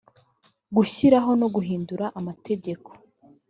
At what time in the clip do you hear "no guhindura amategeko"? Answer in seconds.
1.41-2.89